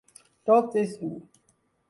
Tot 0.49 0.79
és 0.85 0.95
u. 1.09 1.11